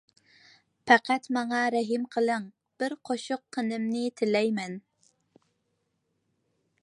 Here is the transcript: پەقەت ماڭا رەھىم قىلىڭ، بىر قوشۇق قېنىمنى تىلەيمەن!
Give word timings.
پەقەت 0.91 1.27
ماڭا 1.35 1.59
رەھىم 1.75 2.07
قىلىڭ، 2.15 2.47
بىر 2.83 2.95
قوشۇق 3.09 3.43
قېنىمنى 3.57 4.03
تىلەيمەن! 4.21 4.81